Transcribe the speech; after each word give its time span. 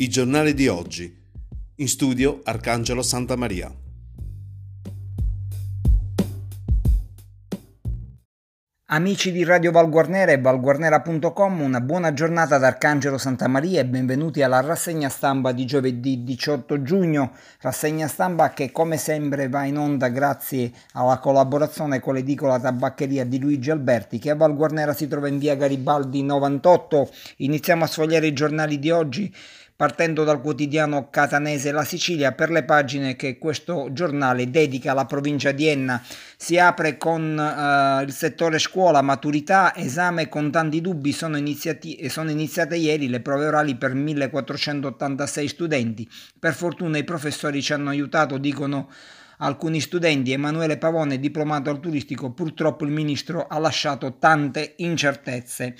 I 0.00 0.08
giornali 0.08 0.54
di 0.54 0.68
oggi. 0.68 1.12
In 1.74 1.88
studio 1.88 2.40
Arcangelo 2.44 3.02
Santa 3.02 3.34
Maria. 3.34 3.68
Amici 8.90 9.32
di 9.32 9.42
Radio 9.42 9.72
Valguarnera 9.72 10.30
e 10.30 10.40
valguarnera.com, 10.40 11.60
una 11.60 11.80
buona 11.80 12.12
giornata 12.12 12.58
da 12.58 12.68
Arcangelo 12.68 13.18
Santa 13.18 13.48
Maria 13.48 13.80
e 13.80 13.86
benvenuti 13.86 14.40
alla 14.40 14.60
rassegna 14.60 15.08
stampa 15.08 15.50
di 15.50 15.66
giovedì 15.66 16.22
18 16.22 16.80
giugno, 16.82 17.32
rassegna 17.60 18.06
stampa 18.06 18.50
che 18.50 18.70
come 18.70 18.98
sempre 18.98 19.48
va 19.48 19.64
in 19.64 19.78
onda 19.78 20.10
grazie 20.10 20.70
alla 20.92 21.18
collaborazione 21.18 21.98
con 21.98 22.14
l'edicola 22.14 22.60
tabaccheria 22.60 23.24
di 23.24 23.40
Luigi 23.40 23.72
Alberti 23.72 24.20
che 24.20 24.30
a 24.30 24.36
Valguarnera 24.36 24.94
si 24.94 25.08
trova 25.08 25.26
in 25.26 25.38
via 25.38 25.56
Garibaldi 25.56 26.22
98. 26.22 27.10
Iniziamo 27.38 27.82
a 27.82 27.88
sfogliare 27.88 28.28
i 28.28 28.32
giornali 28.32 28.78
di 28.78 28.90
oggi 28.92 29.34
partendo 29.78 30.24
dal 30.24 30.40
quotidiano 30.40 31.08
catanese 31.08 31.70
La 31.70 31.84
Sicilia 31.84 32.32
per 32.32 32.50
le 32.50 32.64
pagine 32.64 33.14
che 33.14 33.38
questo 33.38 33.90
giornale 33.92 34.50
dedica 34.50 34.90
alla 34.90 35.04
provincia 35.04 35.52
di 35.52 35.68
Enna. 35.68 36.02
Si 36.36 36.58
apre 36.58 36.96
con 36.96 37.22
uh, 37.38 38.02
il 38.02 38.12
settore 38.12 38.58
scuola, 38.58 39.02
maturità, 39.02 39.72
esame 39.76 40.28
con 40.28 40.50
tanti 40.50 40.80
dubbi, 40.80 41.12
sono, 41.12 41.36
iniziati- 41.36 42.08
sono 42.08 42.32
iniziate 42.32 42.74
ieri 42.74 43.08
le 43.08 43.20
prove 43.20 43.46
orali 43.46 43.76
per 43.76 43.94
1486 43.94 45.46
studenti. 45.46 46.10
Per 46.36 46.54
fortuna 46.54 46.98
i 46.98 47.04
professori 47.04 47.62
ci 47.62 47.72
hanno 47.72 47.90
aiutato, 47.90 48.36
dicono 48.36 48.90
alcuni 49.38 49.78
studenti. 49.78 50.32
Emanuele 50.32 50.78
Pavone, 50.78 51.20
diplomato 51.20 51.70
al 51.70 51.78
turistico, 51.78 52.32
purtroppo 52.32 52.84
il 52.84 52.90
ministro 52.90 53.46
ha 53.46 53.60
lasciato 53.60 54.16
tante 54.18 54.74
incertezze. 54.78 55.76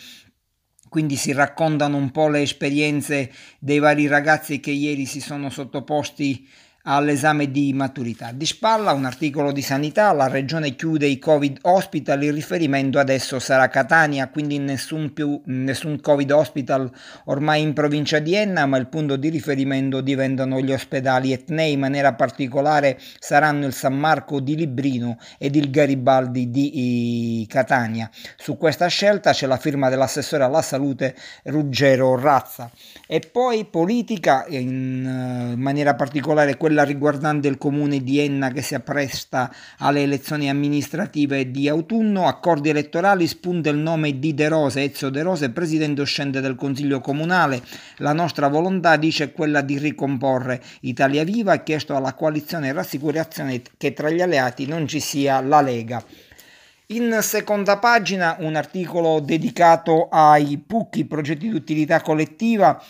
Quindi 0.89 1.17
si 1.17 1.33
raccontano 1.33 1.97
un 1.97 2.11
po' 2.11 2.29
le 2.29 2.43
esperienze 2.43 3.33
dei 3.59 3.79
vari 3.79 4.07
ragazzi 4.07 4.61
che 4.61 4.71
ieri 4.71 5.07
si 5.07 5.21
sono 5.21 5.51
sottoposti 5.51 6.49
all'esame 6.97 7.51
di 7.51 7.73
maturità. 7.75 8.33
Di 8.33 8.47
spalla 8.47 8.93
un 8.93 9.05
articolo 9.05 9.53
di 9.53 9.61
sanità, 9.61 10.13
la 10.13 10.27
regione 10.27 10.75
chiude 10.75 11.07
i 11.07 11.19
Covid 11.19 11.59
hospital, 11.63 12.23
il 12.23 12.33
riferimento 12.33 12.99
adesso 12.99 13.39
sarà 13.39 13.69
Catania, 13.69 14.29
quindi 14.29 14.59
nessun, 14.59 15.13
più, 15.13 15.41
nessun 15.45 16.01
Covid 16.01 16.31
hospital 16.31 16.91
ormai 17.25 17.63
in 17.63 17.75
provincia 17.75 18.19
di 18.21 18.35
Enna, 18.35 18.65
ma 18.65 18.79
il 18.79 18.89
punto 18.89 19.17
di 19.17 19.29
riferimento 19.29 20.01
diventano 20.01 20.61
gli 20.61 20.73
ospedali 20.73 21.33
etnei, 21.33 21.73
in 21.73 21.81
maniera 21.81 22.15
particolare 22.15 22.99
saranno 23.19 23.67
il 23.67 23.75
San 23.75 23.95
Marco 23.95 24.41
di 24.41 24.57
Librino 24.57 25.19
ed 25.37 25.57
il 25.57 25.71
Garibaldi 25.71 26.51
di 26.51 27.47
Catania. 27.49 28.09
Su 28.37 28.57
questa 28.57 28.87
scelta 28.87 29.33
c'è 29.33 29.47
la 29.47 29.59
firma 29.59 29.91
dell'assessore 29.91 30.45
alla 30.45 30.63
salute 30.63 31.15
Ruggero 31.45 32.19
Razza. 32.19 32.71
E 33.07 33.21
poi 33.21 33.67
politica, 33.67 34.47
in, 34.49 35.53
in 35.53 35.61
maniera 35.61 35.95
particolare 35.95 36.57
quella 36.57 36.78
quella 36.79 36.85
riguardante 36.85 37.49
il 37.49 37.59
comune 37.59 38.05
di 38.05 38.21
Enna 38.21 38.53
che 38.53 38.63
si 38.63 38.77
appresta 38.77 39.53
alle 39.79 40.03
elezioni 40.03 40.49
amministrative 40.49 41.51
di 41.51 41.69
autunno, 41.69 42.29
accordi 42.29 42.69
elettorali, 42.69 43.27
spunta 43.27 43.71
il 43.71 43.79
nome 43.79 44.21
di 44.21 44.33
De 44.33 44.49
Rose, 44.49 44.85
Ezio 44.85 45.11
De 45.11 45.23
Rose, 45.23 45.51
presidente 45.51 46.01
uscente 46.03 46.41
del 46.41 46.55
Consiglio 46.55 47.01
Comunale. 47.01 47.61
La 47.97 48.13
nostra 48.13 48.47
volontà 48.47 48.97
dice 48.97 49.25
è 49.25 49.33
quella 49.33 49.61
di 49.61 49.77
ricomporre 49.79 50.63
Italia 50.81 51.25
Viva 51.25 51.53
ha 51.55 51.63
chiesto 51.63 51.97
alla 51.97 52.15
coalizione 52.15 52.73
rassicurazione 52.73 53.61
che 53.77 53.93
tra 53.93 54.11
gli 54.11 54.21
alleati 54.21 54.67
non 54.67 54.87
ci 54.87 55.01
sia 55.01 55.41
la 55.41 55.61
Lega. 55.61 56.01
In 56.91 57.19
seconda 57.23 57.79
pagina 57.79 58.37
un 58.39 58.55
articolo 58.55 59.19
dedicato 59.19 60.09
ai 60.09 60.63
PUC, 60.65 61.07
progetti 61.07 61.49
di 61.49 61.55
utilità 61.55 62.01
collettiva, 62.01 62.81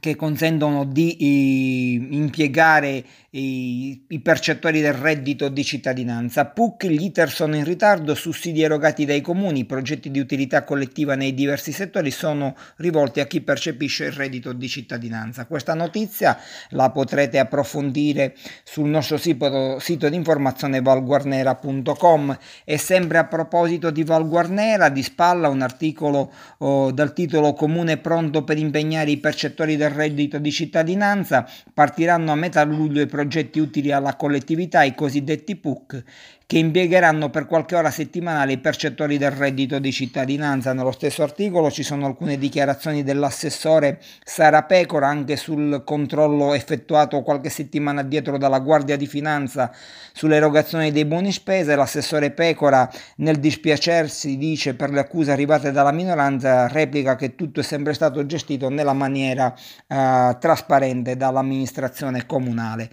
che 0.00 0.16
consentono 0.16 0.84
di 0.84 1.16
eh, 1.16 2.16
impiegare 2.16 3.04
i, 3.30 4.06
i, 4.08 4.20
percettori 4.20 4.80
del 4.80 4.94
reddito 4.94 5.48
di 5.48 5.62
cittadinanza. 5.62 6.46
PUC, 6.46 6.86
gli 6.86 7.04
ITER 7.04 7.30
sono 7.30 7.54
in 7.54 7.64
ritardo, 7.64 8.14
sussidi 8.14 8.62
erogati 8.62 9.04
dai 9.04 9.20
comuni, 9.20 9.66
progetti 9.66 10.10
di 10.10 10.18
utilità 10.18 10.64
collettiva 10.64 11.14
nei 11.14 11.34
diversi 11.34 11.70
settori 11.70 12.10
sono 12.10 12.56
rivolti 12.76 13.20
a 13.20 13.26
chi 13.26 13.40
percepisce 13.40 14.06
il 14.06 14.12
reddito 14.12 14.52
di 14.52 14.68
cittadinanza. 14.68 15.46
Questa 15.46 15.74
notizia 15.74 16.36
la 16.70 16.90
potrete 16.90 17.38
approfondire 17.38 18.34
sul 18.64 18.88
nostro 18.88 19.16
sito, 19.16 19.78
sito 19.78 20.08
di 20.08 20.16
informazione 20.16 20.80
valguarnera.com 20.80 22.36
e 22.64 22.78
sempre 22.78 23.18
a 23.18 23.26
proposito 23.26 23.90
di 23.90 24.02
Valguarnera, 24.02 24.88
di 24.88 25.02
spalla 25.02 25.48
un 25.48 25.60
articolo 25.60 26.32
oh, 26.58 26.90
dal 26.90 27.12
titolo 27.12 27.52
Comune 27.52 27.98
pronto 27.98 28.42
per 28.42 28.58
impegnare 28.58 29.10
i 29.10 29.18
percettori 29.18 29.76
del 29.76 29.89
reddito 29.90 30.38
di 30.38 30.50
cittadinanza, 30.50 31.46
partiranno 31.72 32.32
a 32.32 32.36
metà 32.36 32.64
luglio 32.64 33.00
i 33.00 33.06
progetti 33.06 33.58
utili 33.58 33.92
alla 33.92 34.16
collettività, 34.16 34.82
i 34.82 34.94
cosiddetti 34.94 35.56
PUC, 35.56 36.04
che 36.50 36.58
impiegheranno 36.58 37.30
per 37.30 37.46
qualche 37.46 37.76
ora 37.76 37.92
settimanale 37.92 38.54
i 38.54 38.58
percettori 38.58 39.18
del 39.18 39.30
reddito 39.30 39.78
di 39.78 39.92
cittadinanza. 39.92 40.72
Nello 40.72 40.90
stesso 40.90 41.22
articolo 41.22 41.70
ci 41.70 41.84
sono 41.84 42.06
alcune 42.06 42.38
dichiarazioni 42.38 43.04
dell'assessore 43.04 44.00
Sara 44.24 44.64
Pecora 44.64 45.06
anche 45.06 45.36
sul 45.36 45.84
controllo 45.84 46.52
effettuato 46.52 47.22
qualche 47.22 47.50
settimana 47.50 48.00
addietro 48.00 48.36
dalla 48.36 48.58
Guardia 48.58 48.96
di 48.96 49.06
Finanza 49.06 49.72
sull'erogazione 50.12 50.90
dei 50.90 51.04
buoni 51.04 51.30
spese. 51.30 51.76
L'assessore 51.76 52.32
Pecora 52.32 52.90
nel 53.18 53.38
dispiacersi 53.38 54.36
dice 54.36 54.74
per 54.74 54.90
le 54.90 54.98
accuse 54.98 55.30
arrivate 55.30 55.70
dalla 55.70 55.92
minoranza 55.92 56.66
replica 56.66 57.14
che 57.14 57.36
tutto 57.36 57.60
è 57.60 57.62
sempre 57.62 57.92
stato 57.92 58.26
gestito 58.26 58.68
nella 58.68 58.92
maniera 58.92 59.54
eh, 59.86 60.36
trasparente 60.38 61.16
dall'amministrazione 61.16 62.26
comunale. 62.26 62.90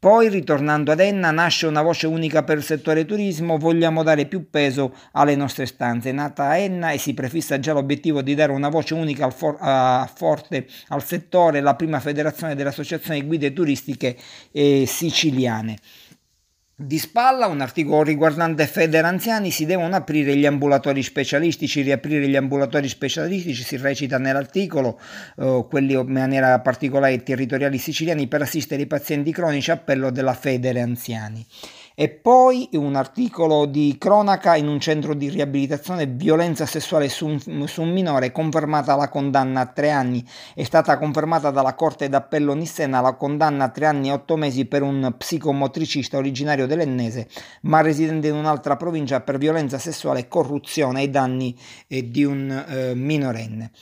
Poi, 0.00 0.28
ritornando 0.28 0.92
ad 0.92 1.00
Enna, 1.00 1.32
nasce 1.32 1.66
una 1.66 1.82
voce 1.82 2.06
unica 2.06 2.44
per 2.44 2.58
il 2.58 2.62
settore 2.62 3.04
turismo, 3.04 3.58
vogliamo 3.58 4.04
dare 4.04 4.26
più 4.26 4.48
peso 4.48 4.94
alle 5.10 5.34
nostre 5.34 5.66
stanze. 5.66 6.10
È 6.10 6.12
nata 6.12 6.44
a 6.44 6.56
Enna 6.56 6.92
e 6.92 6.98
si 6.98 7.14
prefissa 7.14 7.58
già 7.58 7.72
l'obiettivo 7.72 8.22
di 8.22 8.36
dare 8.36 8.52
una 8.52 8.68
voce 8.68 8.94
unica 8.94 9.24
al 9.24 9.32
for- 9.32 9.56
a 9.58 10.08
forte 10.14 10.68
al 10.88 11.02
settore, 11.02 11.60
la 11.60 11.74
prima 11.74 11.98
federazione 11.98 12.54
delle 12.54 12.68
associazioni 12.68 13.24
guide 13.24 13.52
turistiche 13.52 14.16
eh, 14.52 14.84
siciliane. 14.86 15.76
Di 16.80 17.00
spalla 17.00 17.48
un 17.48 17.60
articolo 17.60 18.04
riguardante 18.04 18.64
Feder 18.68 19.04
Anziani, 19.04 19.50
si 19.50 19.66
devono 19.66 19.96
aprire 19.96 20.36
gli 20.36 20.46
ambulatori 20.46 21.02
specialistici, 21.02 21.80
riaprire 21.80 22.28
gli 22.28 22.36
ambulatori 22.36 22.88
specialistici, 22.88 23.64
si 23.64 23.76
recita 23.78 24.16
nell'articolo, 24.18 24.96
eh, 25.38 25.66
quelli 25.68 25.94
in 25.94 26.06
maniera 26.06 26.60
particolare 26.60 27.20
territoriali 27.24 27.78
siciliani 27.78 28.28
per 28.28 28.42
assistere 28.42 28.82
i 28.82 28.86
pazienti 28.86 29.32
cronici, 29.32 29.72
appello 29.72 30.12
della 30.12 30.34
Feder 30.34 30.76
Anziani. 30.76 31.44
E 32.00 32.10
poi 32.10 32.68
un 32.74 32.94
articolo 32.94 33.66
di 33.66 33.96
cronaca 33.98 34.54
in 34.54 34.68
un 34.68 34.78
centro 34.78 35.14
di 35.14 35.28
riabilitazione 35.28 36.06
violenza 36.06 36.64
sessuale 36.64 37.08
su 37.08 37.26
un, 37.26 37.66
su 37.66 37.82
un, 37.82 37.90
minore, 37.90 38.30
confermata 38.30 38.94
la 38.94 39.08
condanna 39.08 39.62
a 39.62 39.66
tre 39.66 39.90
anni. 39.90 40.24
È 40.54 40.62
stata 40.62 40.96
confermata 40.96 41.50
dalla 41.50 41.74
Corte 41.74 42.08
d'Appello 42.08 42.54
Nissena 42.54 43.00
la 43.00 43.14
condanna 43.14 43.64
a 43.64 43.70
tre 43.70 43.86
anni 43.86 44.10
e 44.10 44.12
otto 44.12 44.36
mesi 44.36 44.66
per 44.66 44.82
un 44.82 45.12
psicomotricista 45.18 46.18
originario 46.18 46.68
dell'Ennese, 46.68 47.26
ma 47.62 47.80
residente 47.80 48.28
in 48.28 48.34
un'altra 48.34 48.76
provincia 48.76 49.20
per 49.20 49.36
violenza 49.36 49.78
sessuale 49.78 50.28
corruzione 50.28 51.00
ai 51.00 51.10
danni 51.10 51.58
eh, 51.88 52.08
di 52.08 52.22
un 52.22 52.48
eh, 52.48 52.94
minorenne. 52.94 53.72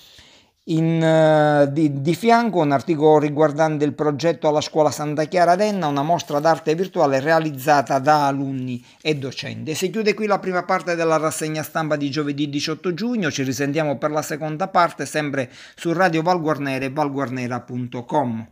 In, 0.69 1.00
uh, 1.00 1.72
di, 1.72 2.00
di, 2.00 2.15
fianco 2.16 2.59
un 2.59 2.72
articolo 2.72 3.21
riguardante 3.21 3.84
il 3.84 3.93
progetto 3.93 4.49
alla 4.49 4.60
scuola 4.60 4.91
Santa 4.91 5.27
Chiara 5.27 5.54
d'Enna, 5.54 5.87
una 5.87 6.03
mostra 6.03 6.41
d'arte 6.41 6.75
virtuale 6.75 7.21
realizzata 7.21 8.00
da 8.00 8.27
alunni 8.27 8.84
e 9.00 9.15
docenti. 9.15 9.77
si 9.77 9.91
chiude 9.91 10.12
qui 10.12 10.27
la 10.27 10.41
prima 10.41 10.65
parte 10.65 10.97
della 10.97 11.19
rassegna 11.19 11.62
stampa 11.62 11.94
di 11.94 12.10
giovedì 12.10 12.49
18 12.49 12.95
giugno, 12.95 13.30
ci 13.30 13.45
risentiamo 13.45 13.97
per 13.97 14.10
la 14.10 14.22
seconda 14.22 14.66
parte 14.66 15.07
sempre 15.07 15.53
su 15.77 15.92
Radio 15.92 16.22
Valguarnera 16.22 16.84
e 16.84 16.91
valguarnera.com. 16.91 18.48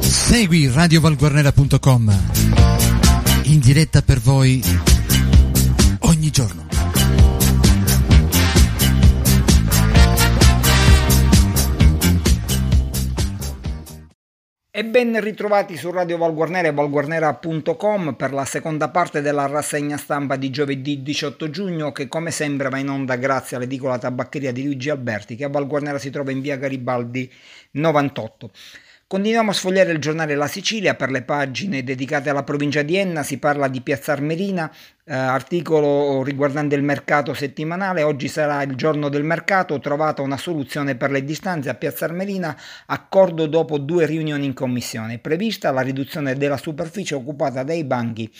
Segui 0.00 0.70
radiovalguarnera.com 0.70 2.67
in 3.50 3.60
diretta 3.60 4.02
per 4.02 4.18
voi 4.18 4.62
ogni 6.00 6.30
giorno. 6.30 6.66
E 14.70 14.84
ben 14.84 15.18
ritrovati 15.20 15.76
su 15.78 15.90
Radio 15.90 16.18
Valguarnera 16.18 16.68
e 16.68 16.72
valguarnera.com 16.72 18.14
per 18.14 18.32
la 18.32 18.44
seconda 18.44 18.90
parte 18.90 19.22
della 19.22 19.46
rassegna 19.46 19.96
stampa 19.96 20.36
di 20.36 20.50
giovedì 20.50 21.02
18 21.02 21.48
giugno 21.48 21.90
che 21.90 22.06
come 22.06 22.30
sempre 22.30 22.68
va 22.68 22.78
in 22.78 22.90
onda 22.90 23.16
grazie 23.16 23.56
all'edicola 23.56 23.98
tabaccheria 23.98 24.52
di 24.52 24.64
Luigi 24.64 24.90
Alberti 24.90 25.36
che 25.36 25.44
a 25.44 25.48
Valguarnera 25.48 25.98
si 25.98 26.10
trova 26.10 26.30
in 26.30 26.42
via 26.42 26.56
Garibaldi 26.56 27.32
98. 27.72 28.50
Continuiamo 29.10 29.52
a 29.52 29.54
sfogliare 29.54 29.92
il 29.92 30.00
giornale 30.00 30.34
La 30.34 30.48
Sicilia 30.48 30.94
per 30.94 31.08
le 31.08 31.22
pagine 31.22 31.82
dedicate 31.82 32.28
alla 32.28 32.42
provincia 32.42 32.82
di 32.82 32.94
Enna, 32.98 33.22
si 33.22 33.38
parla 33.38 33.66
di 33.66 33.80
Piazza 33.80 34.12
Armerina, 34.12 34.70
eh, 35.02 35.14
articolo 35.14 36.22
riguardante 36.22 36.74
il 36.74 36.82
mercato 36.82 37.32
settimanale, 37.32 38.02
oggi 38.02 38.28
sarà 38.28 38.62
il 38.64 38.74
giorno 38.74 39.08
del 39.08 39.24
mercato, 39.24 39.80
trovata 39.80 40.20
una 40.20 40.36
soluzione 40.36 40.94
per 40.94 41.10
le 41.10 41.24
distanze 41.24 41.70
a 41.70 41.74
Piazza 41.74 42.04
Armerina, 42.04 42.54
accordo 42.84 43.46
dopo 43.46 43.78
due 43.78 44.04
riunioni 44.04 44.44
in 44.44 44.52
commissione, 44.52 45.16
prevista 45.16 45.70
la 45.70 45.80
riduzione 45.80 46.34
della 46.34 46.58
superficie 46.58 47.14
occupata 47.14 47.62
dai 47.62 47.84
banchi 47.84 48.30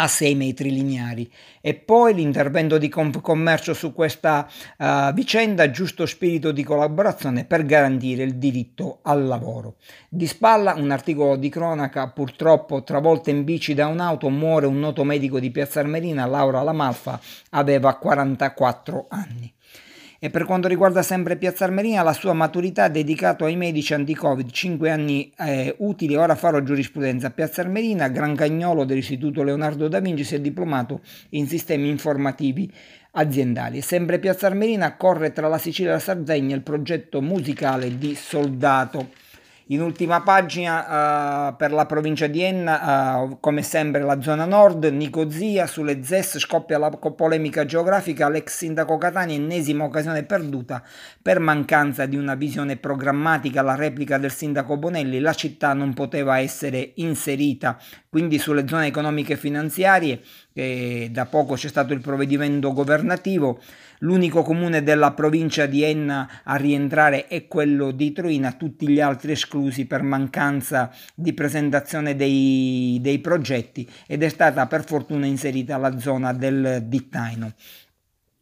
a 0.00 0.06
6 0.06 0.34
metri 0.34 0.70
lineari 0.70 1.30
e 1.60 1.74
poi 1.74 2.14
l'intervento 2.14 2.78
di 2.78 2.88
Commercio 2.88 3.74
su 3.74 3.92
questa 3.92 4.48
uh, 4.78 5.12
vicenda, 5.12 5.70
giusto 5.70 6.06
spirito 6.06 6.52
di 6.52 6.62
collaborazione 6.62 7.44
per 7.44 7.64
garantire 7.64 8.22
il 8.22 8.36
diritto 8.36 9.00
al 9.02 9.26
lavoro. 9.26 9.76
Di 10.08 10.26
spalla 10.26 10.74
un 10.74 10.90
articolo 10.90 11.36
di 11.36 11.48
cronaca, 11.48 12.08
purtroppo 12.08 12.82
travolta 12.82 13.30
in 13.30 13.44
bici 13.44 13.74
da 13.74 13.86
un'auto, 13.86 14.28
muore 14.28 14.66
un 14.66 14.78
noto 14.78 15.04
medico 15.04 15.40
di 15.40 15.50
Piazza 15.50 15.80
Armerina, 15.80 16.26
Laura 16.26 16.62
Lamalfa, 16.62 17.20
aveva 17.50 17.96
44 17.96 19.06
anni. 19.08 19.52
E 20.20 20.30
per 20.30 20.46
quanto 20.46 20.66
riguarda 20.66 21.02
sempre 21.02 21.36
Piazza 21.36 21.62
Armerina, 21.62 22.02
la 22.02 22.12
sua 22.12 22.32
maturità 22.32 22.84
ha 22.84 22.88
dedicato 22.88 23.44
ai 23.44 23.54
medici 23.54 23.94
anti-Covid, 23.94 24.50
5 24.50 24.90
anni 24.90 25.32
eh, 25.38 25.76
utili, 25.78 26.16
ora 26.16 26.34
farò 26.34 26.60
giurisprudenza. 26.60 27.30
Piazza 27.30 27.60
Armerina, 27.60 28.08
Gran 28.08 28.34
Cagnolo 28.34 28.84
dell'Istituto 28.84 29.44
Leonardo 29.44 29.86
da 29.86 30.00
Vinci, 30.00 30.24
si 30.24 30.34
è 30.34 30.40
diplomato 30.40 31.02
in 31.30 31.46
sistemi 31.46 31.88
informativi 31.88 32.68
aziendali. 33.12 33.80
Sempre 33.80 34.18
Piazza 34.18 34.48
Armerina 34.48 34.96
corre 34.96 35.32
tra 35.32 35.46
la 35.46 35.58
Sicilia 35.58 35.92
e 35.92 35.94
la 35.94 36.00
Sardegna 36.00 36.56
il 36.56 36.62
progetto 36.62 37.22
musicale 37.22 37.96
di 37.96 38.16
Soldato. 38.16 39.10
In 39.70 39.82
ultima 39.82 40.22
pagina 40.22 41.50
uh, 41.50 41.56
per 41.56 41.72
la 41.72 41.84
provincia 41.84 42.26
di 42.26 42.40
Enna, 42.40 43.20
uh, 43.20 43.36
come 43.38 43.60
sempre 43.60 44.00
la 44.00 44.18
zona 44.22 44.46
nord, 44.46 44.86
Nicozia, 44.86 45.66
sulle 45.66 46.02
ZES 46.02 46.38
scoppia 46.38 46.78
la 46.78 46.88
polemica 46.88 47.66
geografica, 47.66 48.30
l'ex 48.30 48.56
sindaco 48.56 48.96
Catania, 48.96 49.36
ennesima 49.36 49.84
occasione 49.84 50.24
perduta 50.24 50.82
per 51.20 51.38
mancanza 51.38 52.06
di 52.06 52.16
una 52.16 52.34
visione 52.34 52.78
programmatica, 52.78 53.60
la 53.60 53.74
replica 53.74 54.16
del 54.16 54.32
sindaco 54.32 54.78
Bonelli, 54.78 55.20
la 55.20 55.34
città 55.34 55.74
non 55.74 55.92
poteva 55.92 56.38
essere 56.38 56.92
inserita, 56.94 57.78
quindi 58.08 58.38
sulle 58.38 58.66
zone 58.66 58.86
economiche 58.86 59.34
e 59.34 59.36
finanziarie, 59.36 60.22
eh, 60.54 61.10
da 61.12 61.26
poco 61.26 61.56
c'è 61.56 61.68
stato 61.68 61.92
il 61.92 62.00
provvedimento 62.00 62.72
governativo, 62.72 63.60
L'unico 64.00 64.42
comune 64.42 64.82
della 64.82 65.12
provincia 65.12 65.66
di 65.66 65.82
Enna 65.82 66.42
a 66.44 66.56
rientrare 66.56 67.26
è 67.26 67.46
quello 67.48 67.90
di 67.90 68.12
Troina, 68.12 68.52
tutti 68.52 68.88
gli 68.88 69.00
altri 69.00 69.32
esclusi 69.32 69.86
per 69.86 70.02
mancanza 70.02 70.92
di 71.14 71.32
presentazione 71.32 72.14
dei, 72.14 72.98
dei 73.00 73.18
progetti 73.18 73.88
ed 74.06 74.22
è 74.22 74.28
stata 74.28 74.66
per 74.66 74.84
fortuna 74.84 75.26
inserita 75.26 75.76
la 75.78 75.98
zona 75.98 76.32
del 76.32 76.84
Dittaino. 76.86 77.52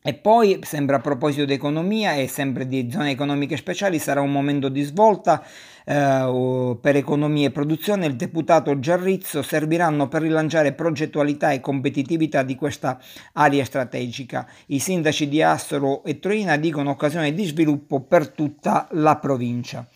E 0.06 0.14
poi, 0.14 0.60
sempre 0.62 0.94
a 0.94 1.00
proposito 1.00 1.46
di 1.46 1.54
economia 1.54 2.14
e 2.14 2.28
sempre 2.28 2.68
di 2.68 2.88
zone 2.92 3.10
economiche 3.10 3.56
speciali, 3.56 3.98
sarà 3.98 4.20
un 4.20 4.30
momento 4.30 4.68
di 4.68 4.82
svolta 4.82 5.44
eh, 5.88 6.76
per 6.80 6.96
economia 6.96 7.46
e 7.46 7.52
produzione. 7.52 8.06
Il 8.06 8.16
deputato 8.16 8.78
Giarrizzo 8.80 9.42
serviranno 9.42 10.08
per 10.08 10.22
rilanciare 10.22 10.72
progettualità 10.72 11.52
e 11.52 11.60
competitività 11.60 12.42
di 12.42 12.56
questa 12.56 12.98
area 13.34 13.64
strategica. 13.64 14.48
I 14.66 14.80
sindaci 14.80 15.28
di 15.28 15.42
Astro 15.42 16.02
e 16.02 16.18
Troina 16.18 16.56
dicono 16.56 16.90
occasione 16.90 17.32
di 17.32 17.44
sviluppo 17.44 18.00
per 18.00 18.28
tutta 18.28 18.88
la 18.90 19.16
provincia. 19.16 19.86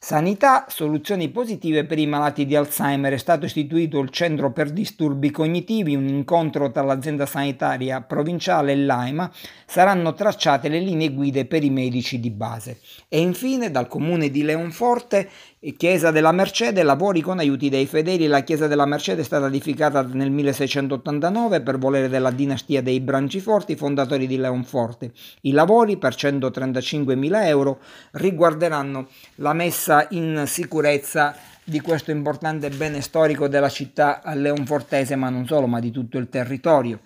Sanità, 0.00 0.66
soluzioni 0.68 1.28
positive 1.28 1.84
per 1.84 1.98
i 1.98 2.06
malati 2.06 2.46
di 2.46 2.54
Alzheimer. 2.54 3.14
È 3.14 3.18
stato 3.18 3.46
istituito 3.46 3.98
il 3.98 4.10
Centro 4.10 4.52
per 4.52 4.70
Disturbi 4.70 5.32
Cognitivi, 5.32 5.96
un 5.96 6.06
incontro 6.06 6.70
tra 6.70 6.82
l'azienda 6.82 7.26
sanitaria 7.26 8.00
provinciale 8.00 8.70
e 8.70 8.76
l'AIMA. 8.76 9.28
Saranno 9.66 10.14
tracciate 10.14 10.68
le 10.68 10.78
linee 10.78 11.12
guide 11.12 11.46
per 11.46 11.64
i 11.64 11.70
medici 11.70 12.20
di 12.20 12.30
base. 12.30 12.78
E 13.08 13.18
infine 13.18 13.72
dal 13.72 13.88
comune 13.88 14.30
di 14.30 14.44
Leonforte 14.44 15.28
Chiesa 15.76 16.12
della 16.12 16.30
Mercede, 16.30 16.84
lavori 16.84 17.20
con 17.20 17.40
aiuti 17.40 17.68
dei 17.68 17.86
fedeli. 17.86 18.28
La 18.28 18.44
Chiesa 18.44 18.68
della 18.68 18.86
Mercede 18.86 19.22
è 19.22 19.24
stata 19.24 19.48
edificata 19.48 20.02
nel 20.02 20.30
1689 20.30 21.62
per 21.62 21.78
volere 21.78 22.08
della 22.08 22.30
dinastia 22.30 22.80
dei 22.80 23.00
Branciforti, 23.00 23.74
fondatori 23.74 24.28
di 24.28 24.36
Leonforte. 24.36 25.10
I 25.40 25.50
lavori 25.50 25.96
per 25.96 26.14
135.000 26.14 27.44
euro 27.46 27.80
riguarderanno 28.12 29.08
la 29.36 29.52
messa 29.52 30.06
in 30.10 30.44
sicurezza 30.46 31.34
di 31.64 31.80
questo 31.80 32.12
importante 32.12 32.70
bene 32.70 33.00
storico 33.00 33.48
della 33.48 33.68
città 33.68 34.22
leonfortese, 34.34 35.16
ma 35.16 35.28
non 35.28 35.44
solo, 35.44 35.66
ma 35.66 35.80
di 35.80 35.90
tutto 35.90 36.18
il 36.18 36.28
territorio. 36.28 37.00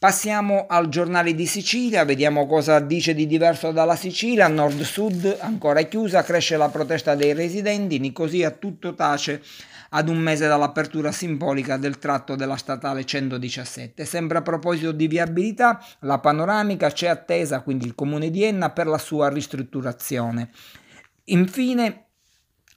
Passiamo 0.00 0.64
al 0.66 0.88
giornale 0.88 1.34
di 1.34 1.44
Sicilia, 1.44 2.06
vediamo 2.06 2.46
cosa 2.46 2.80
dice 2.80 3.12
di 3.12 3.26
diverso 3.26 3.70
dalla 3.70 3.96
Sicilia, 3.96 4.48
nord-sud 4.48 5.36
ancora 5.40 5.82
chiusa, 5.82 6.22
cresce 6.22 6.56
la 6.56 6.70
protesta 6.70 7.14
dei 7.14 7.34
residenti, 7.34 7.98
Nicosia 7.98 8.50
tutto 8.50 8.94
tace 8.94 9.42
ad 9.90 10.08
un 10.08 10.16
mese 10.16 10.48
dall'apertura 10.48 11.12
simbolica 11.12 11.76
del 11.76 11.98
tratto 11.98 12.34
della 12.34 12.56
statale 12.56 13.04
117. 13.04 14.06
Sempre 14.06 14.38
a 14.38 14.40
proposito 14.40 14.92
di 14.92 15.06
viabilità, 15.06 15.84
la 15.98 16.18
panoramica 16.18 16.90
c'è 16.90 17.08
attesa 17.08 17.60
quindi 17.60 17.84
il 17.84 17.94
comune 17.94 18.30
di 18.30 18.42
Enna 18.42 18.70
per 18.70 18.86
la 18.86 18.96
sua 18.96 19.28
ristrutturazione. 19.28 20.48
Infine 21.24 22.06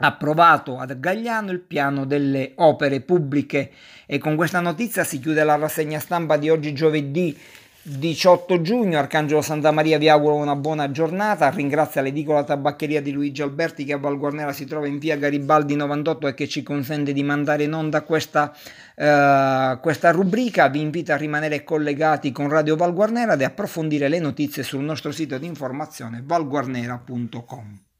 approvato 0.05 0.77
ad 0.77 0.99
Gagliano 0.99 1.51
il 1.51 1.61
piano 1.61 2.05
delle 2.05 2.53
opere 2.55 3.01
pubbliche. 3.01 3.71
E 4.05 4.17
con 4.17 4.35
questa 4.35 4.59
notizia 4.59 5.03
si 5.03 5.19
chiude 5.19 5.43
la 5.43 5.55
rassegna 5.55 5.99
stampa 5.99 6.37
di 6.37 6.49
oggi 6.49 6.73
giovedì 6.73 7.37
18 7.85 8.61
giugno, 8.61 8.97
Arcangelo 8.97 9.41
Santa 9.41 9.71
Maria 9.71 9.97
vi 9.97 10.07
auguro 10.07 10.35
una 10.35 10.55
buona 10.55 10.89
giornata, 10.89 11.49
ringrazia 11.49 12.01
l'edicola 12.01 12.45
tabaccheria 12.45 13.01
di 13.01 13.11
Luigi 13.11 13.41
Alberti 13.41 13.83
che 13.83 13.91
a 13.91 13.97
Val 13.97 14.17
Guarnera 14.17 14.53
si 14.53 14.63
trova 14.63 14.87
in 14.87 14.99
via 14.99 15.17
Garibaldi 15.17 15.75
98 15.75 16.27
e 16.27 16.33
che 16.33 16.47
ci 16.47 16.63
consente 16.63 17.11
di 17.11 17.23
mandare 17.23 17.63
in 17.63 17.73
onda 17.73 18.03
questa, 18.03 18.53
uh, 18.95 19.81
questa 19.81 20.11
rubrica, 20.11 20.69
vi 20.69 20.79
invito 20.79 21.11
a 21.11 21.17
rimanere 21.17 21.65
collegati 21.65 22.31
con 22.31 22.47
Radio 22.47 22.77
Val 22.77 22.93
Guarnera 22.93 23.33
ed 23.33 23.41
approfondire 23.41 24.07
le 24.07 24.19
notizie 24.19 24.63
sul 24.63 24.83
nostro 24.83 25.11
sito 25.11 25.37
di 25.37 25.45
informazione 25.45 26.23
valguarnera.com. 26.25 27.92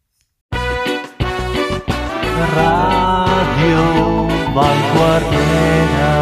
Radio 2.56 4.28
Valguardera. 4.54 6.14